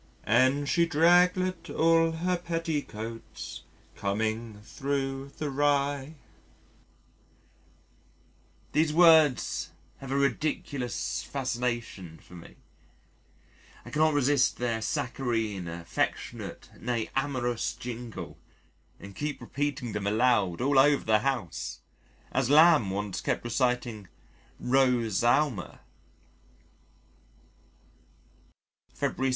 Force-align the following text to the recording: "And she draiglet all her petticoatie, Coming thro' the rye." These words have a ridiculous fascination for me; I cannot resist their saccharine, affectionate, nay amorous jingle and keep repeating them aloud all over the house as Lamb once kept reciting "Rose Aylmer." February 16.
"And 0.25 0.67
she 0.67 0.87
draiglet 0.87 1.69
all 1.69 2.11
her 2.13 2.35
petticoatie, 2.35 3.61
Coming 3.95 4.59
thro' 4.63 5.25
the 5.25 5.51
rye." 5.51 6.15
These 8.71 8.93
words 8.93 9.69
have 9.99 10.09
a 10.09 10.17
ridiculous 10.17 11.21
fascination 11.21 12.17
for 12.17 12.33
me; 12.33 12.55
I 13.85 13.91
cannot 13.91 14.15
resist 14.15 14.57
their 14.57 14.81
saccharine, 14.81 15.67
affectionate, 15.67 16.71
nay 16.79 17.11
amorous 17.15 17.73
jingle 17.73 18.39
and 18.99 19.15
keep 19.15 19.39
repeating 19.39 19.91
them 19.91 20.07
aloud 20.07 20.61
all 20.61 20.79
over 20.79 21.03
the 21.05 21.19
house 21.19 21.81
as 22.31 22.49
Lamb 22.49 22.89
once 22.89 23.21
kept 23.21 23.43
reciting 23.45 24.07
"Rose 24.59 25.23
Aylmer." 25.23 25.77
February 28.95 29.29
16. 29.29 29.29